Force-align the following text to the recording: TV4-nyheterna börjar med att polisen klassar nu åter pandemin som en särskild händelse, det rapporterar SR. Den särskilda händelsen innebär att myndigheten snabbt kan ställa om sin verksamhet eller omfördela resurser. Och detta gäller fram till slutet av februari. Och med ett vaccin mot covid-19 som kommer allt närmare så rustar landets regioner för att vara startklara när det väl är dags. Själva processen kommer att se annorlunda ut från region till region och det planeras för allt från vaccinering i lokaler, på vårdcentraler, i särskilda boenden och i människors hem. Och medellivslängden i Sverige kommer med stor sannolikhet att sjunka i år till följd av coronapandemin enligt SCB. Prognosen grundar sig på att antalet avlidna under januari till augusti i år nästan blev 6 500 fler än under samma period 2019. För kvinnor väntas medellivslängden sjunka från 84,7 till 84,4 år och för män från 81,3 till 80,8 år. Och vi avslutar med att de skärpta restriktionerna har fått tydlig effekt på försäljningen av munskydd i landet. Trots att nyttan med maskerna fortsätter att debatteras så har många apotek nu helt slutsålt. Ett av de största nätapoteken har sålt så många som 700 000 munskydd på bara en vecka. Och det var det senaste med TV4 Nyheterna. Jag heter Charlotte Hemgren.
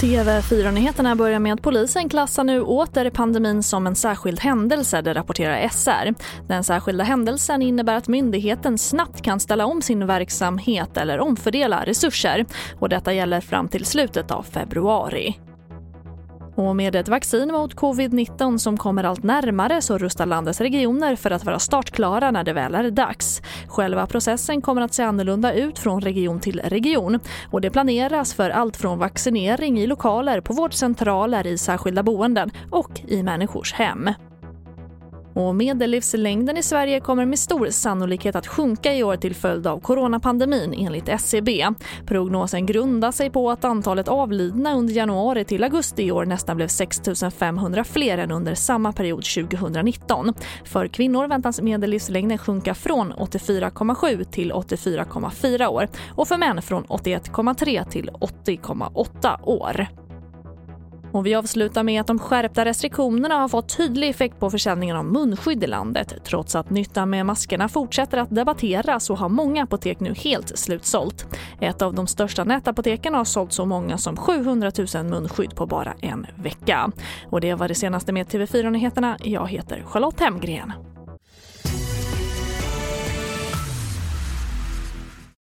TV4-nyheterna 0.00 1.16
börjar 1.16 1.38
med 1.38 1.52
att 1.52 1.62
polisen 1.62 2.08
klassar 2.08 2.44
nu 2.44 2.60
åter 2.60 3.10
pandemin 3.10 3.62
som 3.62 3.86
en 3.86 3.94
särskild 3.94 4.40
händelse, 4.40 5.02
det 5.02 5.14
rapporterar 5.14 5.68
SR. 5.68 6.14
Den 6.48 6.64
särskilda 6.64 7.04
händelsen 7.04 7.62
innebär 7.62 7.94
att 7.94 8.08
myndigheten 8.08 8.78
snabbt 8.78 9.22
kan 9.22 9.40
ställa 9.40 9.66
om 9.66 9.82
sin 9.82 10.06
verksamhet 10.06 10.96
eller 10.96 11.20
omfördela 11.20 11.84
resurser. 11.84 12.46
Och 12.80 12.88
detta 12.88 13.12
gäller 13.12 13.40
fram 13.40 13.68
till 13.68 13.84
slutet 13.84 14.30
av 14.30 14.42
februari. 14.42 15.36
Och 16.56 16.76
med 16.76 16.96
ett 16.96 17.08
vaccin 17.08 17.52
mot 17.52 17.74
covid-19 17.74 18.58
som 18.58 18.76
kommer 18.76 19.04
allt 19.04 19.22
närmare 19.22 19.82
så 19.82 19.98
rustar 19.98 20.26
landets 20.26 20.60
regioner 20.60 21.16
för 21.16 21.30
att 21.30 21.44
vara 21.44 21.58
startklara 21.58 22.30
när 22.30 22.44
det 22.44 22.52
väl 22.52 22.74
är 22.74 22.90
dags. 22.90 23.42
Själva 23.74 24.06
processen 24.06 24.62
kommer 24.62 24.82
att 24.82 24.94
se 24.94 25.02
annorlunda 25.02 25.54
ut 25.54 25.78
från 25.78 26.00
region 26.00 26.40
till 26.40 26.60
region 26.60 27.20
och 27.50 27.60
det 27.60 27.70
planeras 27.70 28.34
för 28.34 28.50
allt 28.50 28.76
från 28.76 28.98
vaccinering 28.98 29.78
i 29.78 29.86
lokaler, 29.86 30.40
på 30.40 30.52
vårdcentraler, 30.52 31.46
i 31.46 31.58
särskilda 31.58 32.02
boenden 32.02 32.50
och 32.70 33.00
i 33.08 33.22
människors 33.22 33.72
hem. 33.72 34.10
Och 35.34 35.54
medellivslängden 35.54 36.56
i 36.56 36.62
Sverige 36.62 37.00
kommer 37.00 37.26
med 37.26 37.38
stor 37.38 37.70
sannolikhet 37.70 38.36
att 38.36 38.46
sjunka 38.46 38.94
i 38.94 39.02
år 39.02 39.16
till 39.16 39.34
följd 39.34 39.66
av 39.66 39.80
coronapandemin 39.80 40.74
enligt 40.74 41.08
SCB. 41.08 41.66
Prognosen 42.06 42.66
grundar 42.66 43.12
sig 43.12 43.30
på 43.30 43.50
att 43.50 43.64
antalet 43.64 44.08
avlidna 44.08 44.74
under 44.74 44.94
januari 44.94 45.44
till 45.44 45.64
augusti 45.64 46.02
i 46.02 46.12
år 46.12 46.24
nästan 46.24 46.56
blev 46.56 46.68
6 46.68 47.00
500 47.38 47.84
fler 47.84 48.18
än 48.18 48.30
under 48.30 48.54
samma 48.54 48.92
period 48.92 49.24
2019. 49.24 50.34
För 50.64 50.88
kvinnor 50.88 51.28
väntas 51.28 51.60
medellivslängden 51.60 52.38
sjunka 52.38 52.74
från 52.74 53.12
84,7 53.12 54.24
till 54.24 54.52
84,4 54.52 55.66
år 55.66 55.88
och 56.08 56.28
för 56.28 56.38
män 56.38 56.62
från 56.62 56.84
81,3 56.84 57.90
till 57.90 58.10
80,8 58.10 59.42
år. 59.42 60.03
Och 61.14 61.26
vi 61.26 61.34
avslutar 61.34 61.82
med 61.82 62.00
att 62.00 62.06
de 62.06 62.18
skärpta 62.18 62.64
restriktionerna 62.64 63.34
har 63.34 63.48
fått 63.48 63.76
tydlig 63.76 64.08
effekt 64.08 64.40
på 64.40 64.50
försäljningen 64.50 64.96
av 64.96 65.04
munskydd 65.04 65.64
i 65.64 65.66
landet. 65.66 66.14
Trots 66.24 66.54
att 66.54 66.70
nyttan 66.70 67.10
med 67.10 67.26
maskerna 67.26 67.68
fortsätter 67.68 68.18
att 68.18 68.34
debatteras 68.34 69.04
så 69.04 69.14
har 69.14 69.28
många 69.28 69.62
apotek 69.62 70.00
nu 70.00 70.14
helt 70.14 70.58
slutsålt. 70.58 71.26
Ett 71.60 71.82
av 71.82 71.94
de 71.94 72.06
största 72.06 72.44
nätapoteken 72.44 73.14
har 73.14 73.24
sålt 73.24 73.52
så 73.52 73.64
många 73.64 73.98
som 73.98 74.16
700 74.16 74.72
000 74.94 75.04
munskydd 75.04 75.56
på 75.56 75.66
bara 75.66 75.94
en 76.00 76.26
vecka. 76.36 76.90
Och 77.30 77.40
det 77.40 77.54
var 77.54 77.68
det 77.68 77.74
senaste 77.74 78.12
med 78.12 78.26
TV4 78.26 78.70
Nyheterna. 78.70 79.16
Jag 79.22 79.48
heter 79.48 79.82
Charlotte 79.86 80.20
Hemgren. 80.20 80.72